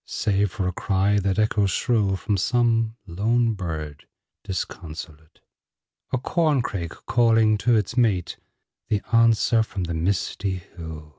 [0.03, 4.07] Save for a cry that echoes shrill From some lone bird
[4.43, 5.41] disconsolate;
[6.11, 8.37] A corncrake calling to its mate;
[8.87, 11.09] The answer from the misty hill.